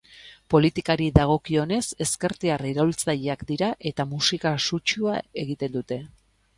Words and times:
Politikari 0.53 1.09
dagokionez 1.17 1.81
ezkertiar 2.07 2.65
iraultzaileak 2.71 3.47
dira 3.53 3.73
eta 3.93 4.09
musika 4.17 4.57
sutsua 4.71 5.23
egiten 5.47 5.81
dute. 5.81 6.05